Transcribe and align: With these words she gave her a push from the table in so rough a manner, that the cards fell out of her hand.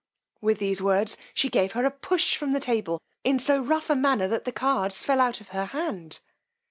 With 0.41 0.57
these 0.57 0.81
words 0.81 1.15
she 1.35 1.47
gave 1.47 1.73
her 1.73 1.85
a 1.85 1.91
push 1.91 2.35
from 2.35 2.53
the 2.53 2.59
table 2.59 3.03
in 3.23 3.37
so 3.37 3.61
rough 3.61 3.87
a 3.87 3.95
manner, 3.95 4.27
that 4.29 4.45
the 4.45 4.51
cards 4.51 5.05
fell 5.05 5.19
out 5.21 5.39
of 5.41 5.49
her 5.49 5.65
hand. 5.65 6.21